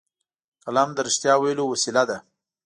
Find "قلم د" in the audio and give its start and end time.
0.63-0.99